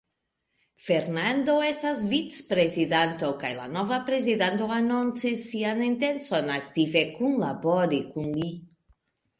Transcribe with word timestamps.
Fernando 0.85 1.57
estos 1.65 2.01
vicprezidanto, 2.13 3.29
kaj 3.45 3.51
la 3.59 3.69
nova 3.75 4.01
prezidanto 4.09 4.71
anoncis 4.81 5.45
sian 5.53 5.85
intencon 5.91 6.51
aktive 6.59 7.07
kunlabori 7.21 8.05
kun 8.15 8.31
li. 8.43 8.53